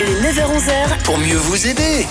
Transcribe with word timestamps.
Le 0.00 0.06
9h-11h, 0.30 1.02
pour 1.04 1.18
mieux 1.18 1.36
vous 1.36 1.66
aider. 1.66 2.06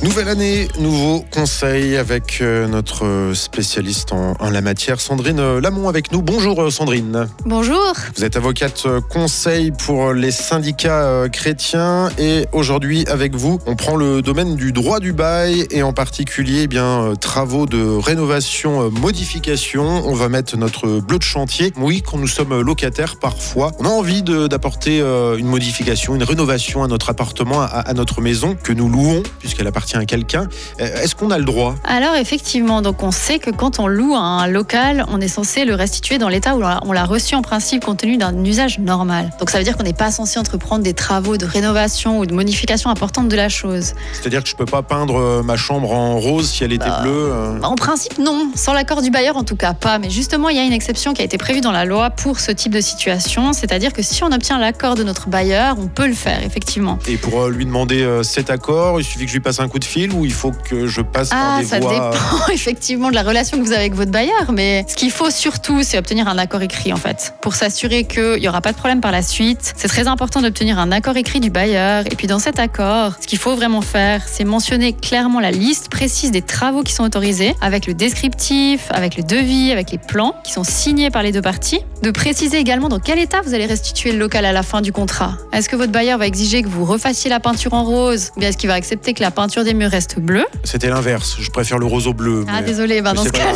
Nouvelle 0.00 0.28
année, 0.28 0.68
nouveau 0.78 1.24
conseil 1.32 1.96
avec 1.96 2.38
euh, 2.40 2.68
notre 2.68 3.32
spécialiste 3.34 4.12
en, 4.12 4.34
en 4.38 4.48
la 4.48 4.60
matière, 4.60 5.00
Sandrine 5.00 5.58
Lamont 5.58 5.88
avec 5.88 6.12
nous. 6.12 6.22
Bonjour 6.22 6.62
euh, 6.62 6.70
Sandrine. 6.70 7.26
Bonjour. 7.44 7.94
Vous 8.14 8.22
êtes 8.24 8.36
avocate 8.36 8.84
euh, 8.86 9.00
conseil 9.00 9.72
pour 9.72 10.12
les 10.12 10.30
syndicats 10.30 11.28
chrétiens 11.32 12.10
et 12.16 12.46
aujourd'hui 12.52 13.06
avec 13.08 13.34
vous, 13.34 13.58
on 13.66 13.74
prend 13.74 13.96
le 13.96 14.22
domaine 14.22 14.54
du 14.54 14.70
droit 14.70 15.00
du 15.00 15.12
bail 15.12 15.66
et 15.72 15.82
en 15.82 15.92
particulier 15.92 16.62
eh 16.62 16.66
bien 16.68 17.14
travaux 17.20 17.66
de 17.66 17.82
rénovation, 17.82 18.92
modification. 18.92 19.82
On 20.06 20.14
va 20.14 20.28
mettre 20.28 20.56
notre 20.56 21.00
bleu 21.00 21.18
de 21.18 21.24
chantier. 21.24 21.72
Oui, 21.76 22.02
quand 22.02 22.18
nous 22.18 22.28
sommes 22.28 22.60
locataires 22.60 23.16
parfois, 23.16 23.72
on 23.80 23.84
a 23.84 23.88
envie 23.88 24.22
d'apporter 24.22 25.00
une 25.00 25.46
modification, 25.46 26.14
une 26.14 26.22
rénovation 26.22 26.84
à 26.84 26.86
notre 26.86 27.10
appartement, 27.10 27.62
à, 27.62 27.66
à 27.66 27.94
notre 27.94 28.20
maison 28.20 28.56
que 28.62 28.72
nous 28.72 28.88
louons 28.88 29.24
puisqu'elle 29.40 29.66
appartient 29.66 29.87
à 29.96 30.04
quelqu'un. 30.04 30.48
Euh, 30.80 31.02
Est-ce 31.02 31.14
qu'on 31.14 31.30
a 31.30 31.38
le 31.38 31.44
droit? 31.44 31.74
Alors 31.84 32.14
effectivement, 32.16 32.82
donc 32.82 33.02
on 33.02 33.10
sait 33.10 33.38
que 33.38 33.50
quand 33.50 33.78
on 33.78 33.86
loue 33.86 34.14
un 34.14 34.46
local, 34.46 35.04
on 35.08 35.20
est 35.20 35.28
censé 35.28 35.64
le 35.64 35.74
restituer 35.74 36.18
dans 36.18 36.28
l'état 36.28 36.54
où 36.56 36.62
on 36.82 36.92
l'a- 36.92 37.04
reçu 37.04 37.34
en 37.34 37.42
principe 37.42 37.84
compte 37.86 37.98
tenu 38.00 38.18
d'un 38.18 38.44
usage 38.44 38.78
normal. 38.78 39.30
Donc 39.38 39.48
ça 39.50 39.56
veut 39.58 39.64
dire 39.64 39.76
qu'on 39.76 39.82
n'est 39.84 39.92
pas 39.94 40.10
censé 40.10 40.38
entreprendre 40.38 40.82
des 40.84 40.92
travaux 40.92 41.36
de 41.38 41.46
rénovation 41.46 42.18
ou 42.18 42.26
de 42.26 42.34
modification 42.34 42.90
importante 42.90 43.28
de 43.28 43.36
la 43.36 43.48
chose. 43.48 43.94
C'est-à-dire 44.12 44.42
que 44.42 44.48
je 44.48 44.56
peux 44.56 44.66
pas 44.66 44.82
peindre 44.82 45.16
euh, 45.16 45.42
ma 45.42 45.56
chambre 45.56 45.90
en 45.92 46.18
rose 46.18 46.50
si 46.50 46.64
elle 46.64 46.72
était 46.72 46.86
Bah, 46.86 47.00
bleue. 47.02 47.30
euh. 47.32 47.60
En 47.62 47.76
principe, 47.76 48.18
non. 48.18 48.50
Sans 48.54 48.72
l'accord 48.74 49.00
du 49.00 49.10
bailleur, 49.10 49.36
en 49.38 49.44
tout 49.44 49.56
cas 49.56 49.72
pas. 49.72 49.98
Mais 49.98 50.10
justement, 50.10 50.48
il 50.50 50.56
y 50.56 50.60
a 50.60 50.64
une 50.64 50.72
exception 50.72 51.14
qui 51.14 51.22
a 51.22 51.24
été 51.24 51.38
prévue 51.38 51.60
dans 51.62 51.72
la 51.72 51.84
loi 51.86 52.10
pour 52.10 52.40
ce 52.40 52.52
type 52.52 52.72
de 52.74 52.80
situation. 52.80 53.52
C'est-à-dire 53.54 53.92
que 53.92 54.02
si 54.02 54.22
on 54.22 54.32
obtient 54.32 54.58
l'accord 54.58 54.94
de 54.96 55.02
notre 55.02 55.28
bailleur, 55.28 55.76
on 55.78 55.86
peut 55.88 56.06
le 56.08 56.14
faire, 56.14 56.42
effectivement. 56.44 56.98
Et 57.08 57.16
pour 57.16 57.46
lui 57.48 57.64
demander 57.64 58.06
cet 58.22 58.50
accord, 58.50 59.00
il 59.00 59.04
suffit 59.04 59.24
que 59.24 59.28
je 59.30 59.34
lui 59.36 59.40
passe 59.40 59.60
un 59.60 59.68
coup 59.68 59.77
de 59.78 59.84
fil 59.84 60.12
ou 60.12 60.24
il 60.24 60.32
faut 60.32 60.52
que 60.52 60.86
je 60.86 61.00
passe 61.00 61.30
par 61.30 61.56
Ah, 61.56 61.60
des 61.60 61.66
ça 61.66 61.80
voies. 61.80 61.92
dépend 61.92 62.48
effectivement 62.52 63.10
de 63.10 63.14
la 63.14 63.22
relation 63.22 63.56
que 63.58 63.62
vous 63.62 63.72
avez 63.72 63.80
avec 63.80 63.94
votre 63.94 64.10
bailleur, 64.10 64.52
mais 64.52 64.84
ce 64.88 64.94
qu'il 64.96 65.10
faut 65.10 65.30
surtout, 65.30 65.82
c'est 65.82 65.98
obtenir 65.98 66.28
un 66.28 66.38
accord 66.38 66.62
écrit 66.62 66.92
en 66.92 66.96
fait, 66.96 67.34
pour 67.40 67.54
s'assurer 67.54 68.04
qu'il 68.04 68.40
n'y 68.40 68.48
aura 68.48 68.60
pas 68.60 68.72
de 68.72 68.76
problème 68.76 69.00
par 69.00 69.12
la 69.12 69.22
suite. 69.22 69.72
C'est 69.76 69.88
très 69.88 70.08
important 70.08 70.40
d'obtenir 70.42 70.78
un 70.78 70.92
accord 70.92 71.16
écrit 71.16 71.40
du 71.40 71.50
bailleur, 71.50 72.04
et 72.10 72.16
puis 72.16 72.26
dans 72.26 72.38
cet 72.38 72.58
accord, 72.58 73.12
ce 73.20 73.26
qu'il 73.26 73.38
faut 73.38 73.54
vraiment 73.54 73.80
faire, 73.82 74.22
c'est 74.26 74.44
mentionner 74.44 74.92
clairement 74.92 75.40
la 75.40 75.50
liste 75.50 75.88
précise 75.90 76.30
des 76.30 76.42
travaux 76.42 76.82
qui 76.82 76.92
sont 76.92 77.04
autorisés, 77.04 77.54
avec 77.60 77.86
le 77.86 77.94
descriptif, 77.94 78.86
avec 78.90 79.16
le 79.16 79.22
devis, 79.22 79.72
avec 79.72 79.90
les 79.90 79.98
plans 79.98 80.34
qui 80.44 80.52
sont 80.52 80.64
signés 80.64 81.10
par 81.10 81.22
les 81.22 81.32
deux 81.32 81.42
parties, 81.42 81.80
de 82.02 82.10
préciser 82.10 82.58
également 82.58 82.88
dans 82.88 82.98
quel 83.00 83.18
état 83.18 83.40
vous 83.42 83.54
allez 83.54 83.66
restituer 83.66 84.12
le 84.12 84.18
local 84.18 84.44
à 84.44 84.52
la 84.52 84.62
fin 84.62 84.80
du 84.80 84.92
contrat. 84.92 85.34
Est-ce 85.52 85.68
que 85.68 85.76
votre 85.76 85.92
bailleur 85.92 86.18
va 86.18 86.26
exiger 86.26 86.62
que 86.62 86.68
vous 86.68 86.84
refassiez 86.84 87.30
la 87.30 87.40
peinture 87.40 87.74
en 87.74 87.84
rose, 87.84 88.30
ou 88.36 88.40
bien 88.40 88.48
est-ce 88.50 88.56
qu'il 88.58 88.68
va 88.68 88.74
accepter 88.74 89.14
que 89.14 89.22
la 89.22 89.30
peinture 89.30 89.64
des 89.68 89.74
murs 89.74 89.90
reste 89.90 90.18
bleue 90.18 90.46
C'était 90.64 90.88
l'inverse. 90.88 91.36
Je 91.40 91.50
préfère 91.50 91.78
le 91.78 91.84
rose 91.86 92.06
au 92.06 92.14
bleu. 92.14 92.44
ah 92.48 92.52
mais- 92.60 92.66
désolé, 92.66 93.02
mais 93.02 93.12
dans, 93.14 93.24
ce 93.24 93.28
cas, 93.30 93.52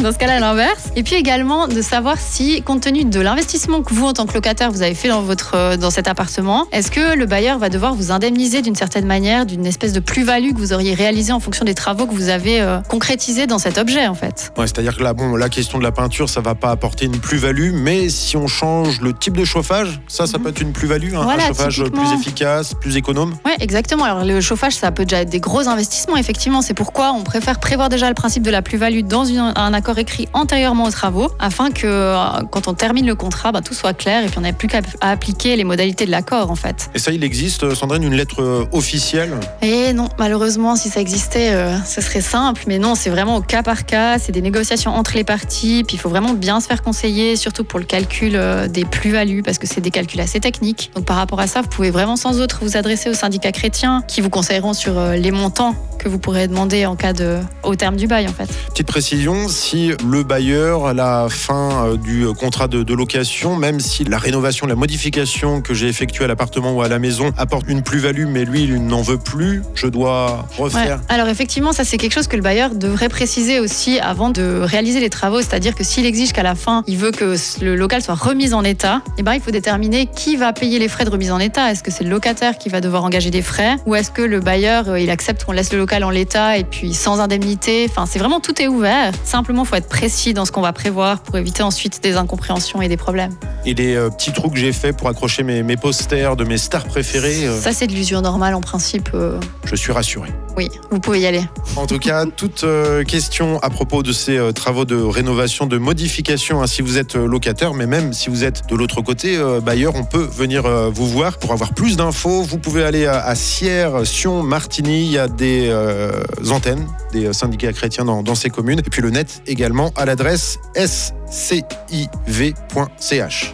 dans 0.00 0.12
cas-là, 0.12 0.40
l'inverse. 0.40 0.88
Et 0.96 1.02
puis 1.02 1.14
également 1.16 1.68
de 1.68 1.82
savoir 1.82 2.16
si, 2.18 2.62
compte 2.62 2.80
tenu 2.82 3.04
de 3.04 3.20
l'investissement 3.20 3.82
que 3.82 3.92
vous, 3.92 4.06
en 4.06 4.12
tant 4.12 4.26
que 4.26 4.32
locataire, 4.34 4.70
vous 4.70 4.82
avez 4.82 4.94
fait 4.94 5.08
dans, 5.08 5.20
votre, 5.22 5.52
euh, 5.54 5.76
dans 5.76 5.90
cet 5.90 6.08
appartement, 6.08 6.66
est-ce 6.72 6.90
que 6.90 7.16
le 7.16 7.26
bailleur 7.26 7.58
va 7.58 7.68
devoir 7.68 7.94
vous 7.94 8.10
indemniser 8.10 8.62
d'une 8.62 8.74
certaine 8.74 9.06
manière, 9.06 9.44
d'une 9.46 9.66
espèce 9.66 9.92
de 9.92 10.00
plus-value 10.00 10.52
que 10.52 10.58
vous 10.58 10.72
auriez 10.72 10.94
réalisée 10.94 11.32
en 11.32 11.40
fonction 11.40 11.64
des 11.64 11.74
travaux 11.74 12.06
que 12.06 12.14
vous 12.14 12.28
avez 12.30 12.60
euh, 12.60 12.80
concrétisés 12.88 13.46
dans 13.46 13.58
cet 13.58 13.76
objet, 13.78 14.06
en 14.06 14.14
fait? 14.14 14.52
Ouais, 14.56 14.66
C'est-à-dire 14.66 14.96
que 14.96 15.02
là, 15.02 15.12
bon, 15.12 15.36
la 15.36 15.48
question 15.48 15.78
de 15.78 15.82
la 15.84 15.92
peinture, 15.92 16.28
ça 16.28 16.40
va 16.40 16.54
pas 16.54 16.70
apporter 16.70 17.04
une 17.06 17.18
plus-value, 17.18 17.72
mais 17.74 18.08
si 18.08 18.36
on 18.36 18.46
change 18.46 19.00
le 19.00 19.12
type 19.12 19.36
de 19.36 19.44
chauffage, 19.44 20.00
ça, 20.08 20.26
ça 20.26 20.38
Mhm. 20.38 20.44
peut 20.44 20.50
être 20.50 20.60
une 20.62 20.72
plus-value, 20.72 21.14
hein, 21.14 21.20
Voilà, 21.24 21.44
un 21.44 21.48
chauffage 21.48 21.82
plus 21.84 22.12
efficace, 22.18 22.74
plus 22.74 22.96
économe. 22.96 23.34
Oui, 23.44 23.52
exactement. 23.60 24.04
Alors 24.04 24.24
le 24.24 24.40
chauffage, 24.40 24.74
ça 24.74 24.90
peut 24.90 25.04
déjà 25.04 25.17
des 25.24 25.40
gros 25.40 25.68
investissements, 25.68 26.16
effectivement. 26.16 26.62
C'est 26.62 26.74
pourquoi 26.74 27.12
on 27.12 27.22
préfère 27.22 27.60
prévoir 27.60 27.88
déjà 27.88 28.08
le 28.08 28.14
principe 28.14 28.42
de 28.42 28.50
la 28.50 28.62
plus-value 28.62 29.02
dans 29.02 29.24
une- 29.24 29.52
un 29.54 29.74
accord 29.74 29.98
écrit 29.98 30.28
antérieurement 30.32 30.84
aux 30.84 30.90
travaux, 30.90 31.30
afin 31.38 31.70
que 31.70 31.86
euh, 31.86 32.16
quand 32.50 32.68
on 32.68 32.74
termine 32.74 33.06
le 33.06 33.14
contrat, 33.14 33.52
bah, 33.52 33.60
tout 33.60 33.74
soit 33.74 33.92
clair 33.94 34.24
et 34.24 34.26
puis 34.28 34.38
on 34.38 34.42
n'ait 34.42 34.52
plus 34.52 34.68
qu'à 34.68 34.80
appliquer 35.00 35.56
les 35.56 35.64
modalités 35.64 36.06
de 36.06 36.10
l'accord, 36.10 36.50
en 36.50 36.56
fait. 36.56 36.90
Et 36.94 36.98
ça, 36.98 37.12
il 37.12 37.24
existe, 37.24 37.64
euh, 37.64 37.74
Sandrine, 37.74 38.02
une 38.02 38.14
lettre 38.14 38.42
euh, 38.42 38.64
officielle? 38.72 39.38
Et 39.62 39.92
non, 39.92 40.08
malheureusement, 40.18 40.76
si 40.76 40.88
ça 40.88 41.00
existait, 41.00 41.50
euh, 41.52 41.76
ce 41.84 42.00
serait 42.00 42.20
simple. 42.20 42.62
Mais 42.66 42.78
non, 42.78 42.94
c'est 42.94 43.10
vraiment 43.10 43.36
au 43.36 43.40
cas 43.42 43.62
par 43.62 43.86
cas. 43.86 44.18
C'est 44.18 44.32
des 44.32 44.42
négociations 44.42 44.94
entre 44.94 45.14
les 45.14 45.24
parties. 45.24 45.84
Puis 45.86 45.96
il 45.96 45.98
faut 45.98 46.08
vraiment 46.08 46.32
bien 46.34 46.60
se 46.60 46.66
faire 46.66 46.82
conseiller, 46.82 47.36
surtout 47.36 47.64
pour 47.64 47.78
le 47.78 47.84
calcul 47.84 48.38
des 48.68 48.84
plus-values, 48.84 49.42
parce 49.42 49.58
que 49.58 49.66
c'est 49.66 49.80
des 49.80 49.90
calculs 49.90 50.20
assez 50.20 50.40
techniques. 50.40 50.90
Donc 50.94 51.04
par 51.04 51.16
rapport 51.16 51.40
à 51.40 51.46
ça, 51.46 51.62
vous 51.62 51.68
pouvez 51.68 51.90
vraiment 51.90 52.16
sans 52.16 52.40
autre 52.40 52.60
vous 52.62 52.76
adresser 52.76 53.10
aux 53.10 53.14
syndicats 53.14 53.52
chrétiens 53.52 54.02
qui 54.06 54.20
vous 54.20 54.30
conseilleront 54.30 54.72
sur 54.74 54.98
les 55.16 55.30
montants 55.30 55.74
que 55.98 56.08
vous 56.08 56.18
pourrez 56.20 56.46
demander 56.46 56.86
en 56.86 56.94
cas 56.94 57.12
de, 57.12 57.38
au 57.64 57.74
terme 57.74 57.96
du 57.96 58.06
bail, 58.06 58.28
en 58.28 58.32
fait. 58.32 58.48
Petite 58.70 58.86
précision, 58.86 59.48
si 59.48 59.90
le 60.08 60.22
bailleur, 60.22 60.86
à 60.86 60.94
la 60.94 61.26
fin 61.28 61.86
euh, 61.86 61.96
du 61.96 62.24
euh, 62.24 62.32
contrat 62.34 62.68
de, 62.68 62.84
de 62.84 62.94
location, 62.94 63.56
même 63.56 63.80
si 63.80 64.04
la 64.04 64.18
rénovation, 64.18 64.66
la 64.68 64.76
modification 64.76 65.60
que 65.60 65.74
j'ai 65.74 65.88
effectuée 65.88 66.24
à 66.24 66.28
l'appartement 66.28 66.72
ou 66.72 66.82
à 66.82 66.88
la 66.88 67.00
maison 67.00 67.32
apporte 67.36 67.64
une 67.68 67.82
plus-value, 67.82 68.26
mais 68.28 68.44
lui, 68.44 68.62
il 68.62 68.86
n'en 68.86 69.02
veut 69.02 69.18
plus, 69.18 69.62
je 69.74 69.88
dois 69.88 70.46
Ouais. 70.58 70.64
refaire. 70.64 71.00
Alors 71.08 71.28
effectivement, 71.28 71.72
ça 71.72 71.84
c'est 71.84 71.96
quelque 71.98 72.12
chose 72.12 72.28
que 72.28 72.36
le 72.36 72.42
bailleur 72.42 72.74
devrait 72.74 73.08
préciser 73.08 73.58
aussi 73.60 73.98
avant 73.98 74.30
de 74.30 74.60
réaliser 74.62 75.00
les 75.00 75.10
travaux. 75.10 75.40
C'est-à-dire 75.40 75.74
que 75.74 75.82
s'il 75.84 76.06
exige 76.06 76.32
qu'à 76.32 76.42
la 76.44 76.54
fin, 76.54 76.84
il 76.86 76.96
veut 76.96 77.10
que 77.10 77.34
le 77.60 77.74
local 77.76 78.02
soit 78.02 78.14
remis 78.14 78.54
en 78.54 78.62
état, 78.64 79.02
eh 79.18 79.22
ben, 79.22 79.34
il 79.34 79.40
faut 79.40 79.50
déterminer 79.50 80.06
qui 80.06 80.36
va 80.36 80.52
payer 80.52 80.78
les 80.78 80.88
frais 80.88 81.04
de 81.04 81.10
remise 81.10 81.32
en 81.32 81.38
état. 81.40 81.70
Est-ce 81.72 81.82
que 81.82 81.90
c'est 81.90 82.04
le 82.04 82.10
locataire 82.10 82.56
qui 82.58 82.68
va 82.68 82.80
devoir 82.80 83.04
engager 83.04 83.30
des 83.30 83.42
frais 83.42 83.76
ou 83.86 83.94
est-ce 83.94 84.10
que 84.10 84.22
le 84.22 84.40
bailleur 84.40 84.88
euh, 84.88 84.97
il 84.98 85.10
accepte 85.10 85.44
qu'on 85.44 85.52
laisse 85.52 85.72
le 85.72 85.78
local 85.78 86.04
en 86.04 86.10
l'état 86.10 86.58
et 86.58 86.64
puis 86.64 86.94
sans 86.94 87.20
indemnité 87.20 87.86
Enfin, 87.90 88.06
c'est 88.06 88.18
vraiment 88.18 88.40
tout 88.40 88.60
est 88.60 88.68
ouvert. 88.68 89.12
Simplement, 89.24 89.64
faut 89.64 89.76
être 89.76 89.88
précis 89.88 90.34
dans 90.34 90.44
ce 90.44 90.52
qu'on 90.52 90.60
va 90.60 90.72
prévoir 90.72 91.20
pour 91.20 91.36
éviter 91.36 91.62
ensuite 91.62 92.02
des 92.02 92.16
incompréhensions 92.16 92.82
et 92.82 92.88
des 92.88 92.96
problèmes. 92.96 93.32
Et 93.64 93.74
les 93.74 93.94
euh, 93.94 94.10
petits 94.10 94.32
trous 94.32 94.50
que 94.50 94.58
j'ai 94.58 94.72
fait 94.72 94.92
pour 94.92 95.08
accrocher 95.08 95.42
mes, 95.42 95.62
mes 95.62 95.76
posters 95.76 96.36
de 96.36 96.44
mes 96.44 96.58
stars 96.58 96.84
préférées, 96.84 97.46
euh, 97.46 97.60
Ça 97.60 97.72
c'est 97.72 97.86
de 97.86 97.92
l'usure 97.92 98.22
normale 98.22 98.54
en 98.54 98.60
principe. 98.60 99.10
euh, 99.14 99.38
je 99.64 99.76
suis 99.76 99.92
rassuré. 99.92 100.30
oui, 100.56 100.68
vous 100.90 101.00
pouvez 101.00 101.20
y 101.20 101.26
aller. 101.26 101.42
En 101.76 101.86
tout 101.86 101.98
cas, 101.98 102.24
toute 102.36 102.64
euh, 102.64 103.04
question 103.04 103.58
à 103.60 103.70
propos 103.70 104.02
de 104.02 104.12
ces 104.12 104.36
euh, 104.36 104.52
travaux 104.52 104.84
de 104.84 104.96
rénovation, 104.96 105.66
de 105.66 105.78
modification, 105.78 106.62
hein, 106.62 106.66
si 106.66 106.82
vous 106.82 106.98
êtes 106.98 107.16
euh, 107.16 107.26
locataire, 107.26 107.74
mais 107.74 107.86
même 107.86 108.12
si 108.12 108.30
vous 108.30 108.44
êtes 108.44 108.62
de 108.68 108.74
l'autre 108.76 109.02
côté, 109.02 109.36
euh, 109.36 109.60
bailleur, 109.60 109.94
on 109.96 110.04
peut 110.04 110.26
venir 110.30 110.66
euh, 110.66 110.90
vous 110.92 111.06
voir. 111.06 111.38
Pour 111.38 111.52
avoir 111.52 111.72
plus 111.74 111.96
d'infos, 111.96 112.42
vous 112.42 112.58
pouvez 112.58 112.84
aller 112.84 113.06
à, 113.06 113.24
à 113.24 113.34
Sierre, 113.34 114.06
Sion, 114.06 114.42
Martigny. 114.42 114.87
Il 114.90 115.10
y 115.10 115.18
a 115.18 115.28
des 115.28 115.68
euh, 115.68 116.22
antennes, 116.50 116.86
des 117.12 117.26
euh, 117.26 117.34
syndicats 117.34 117.72
chrétiens 117.74 118.06
dans, 118.06 118.22
dans 118.22 118.34
ces 118.34 118.48
communes. 118.48 118.78
Et 118.78 118.90
puis 118.90 119.02
le 119.02 119.10
net 119.10 119.42
également 119.46 119.92
à 119.96 120.06
l'adresse 120.06 120.58
sciv.ch. 120.74 121.94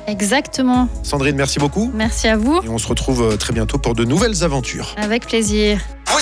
Exactement. 0.06 0.88
Sandrine, 1.02 1.34
merci 1.34 1.58
beaucoup. 1.58 1.90
Merci 1.92 2.28
à 2.28 2.36
vous. 2.36 2.60
Et 2.64 2.68
on 2.68 2.78
se 2.78 2.86
retrouve 2.86 3.22
euh, 3.22 3.36
très 3.36 3.52
bientôt 3.52 3.78
pour 3.78 3.94
de 3.94 4.04
nouvelles 4.04 4.44
aventures. 4.44 4.94
Avec 4.96 5.26
plaisir. 5.26 5.80